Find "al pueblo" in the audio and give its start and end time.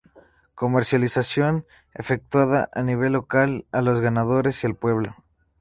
4.65-5.15